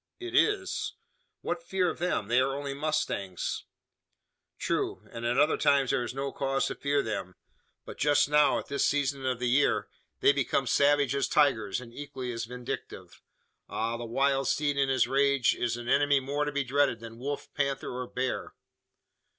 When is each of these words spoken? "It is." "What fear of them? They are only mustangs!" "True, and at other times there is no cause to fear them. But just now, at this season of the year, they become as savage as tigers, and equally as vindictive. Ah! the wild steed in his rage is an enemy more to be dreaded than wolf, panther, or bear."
"It 0.19 0.35
is." 0.35 0.93
"What 1.41 1.61
fear 1.61 1.87
of 1.87 1.99
them? 1.99 2.27
They 2.27 2.39
are 2.39 2.55
only 2.55 2.73
mustangs!" 2.73 3.65
"True, 4.57 5.07
and 5.11 5.27
at 5.27 5.37
other 5.37 5.57
times 5.57 5.91
there 5.91 6.01
is 6.03 6.15
no 6.15 6.31
cause 6.31 6.65
to 6.65 6.73
fear 6.73 7.03
them. 7.03 7.35
But 7.85 7.99
just 7.99 8.27
now, 8.27 8.57
at 8.57 8.65
this 8.65 8.83
season 8.83 9.27
of 9.27 9.37
the 9.37 9.47
year, 9.47 9.87
they 10.19 10.31
become 10.33 10.63
as 10.63 10.71
savage 10.71 11.13
as 11.13 11.27
tigers, 11.27 11.79
and 11.79 11.93
equally 11.93 12.31
as 12.31 12.45
vindictive. 12.45 13.21
Ah! 13.69 13.95
the 13.95 14.05
wild 14.05 14.47
steed 14.47 14.75
in 14.75 14.89
his 14.89 15.07
rage 15.07 15.53
is 15.53 15.77
an 15.77 15.87
enemy 15.87 16.19
more 16.19 16.45
to 16.45 16.51
be 16.51 16.63
dreaded 16.63 16.99
than 16.99 17.19
wolf, 17.19 17.53
panther, 17.53 17.91
or 17.95 18.07
bear." 18.07 18.55